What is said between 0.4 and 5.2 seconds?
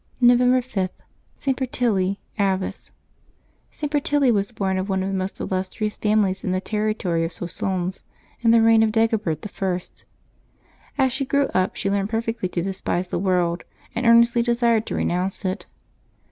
5.— ST. BERTILLE, Abbess. [T. Bertille was born of one of the